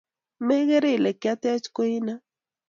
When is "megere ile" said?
0.45-1.11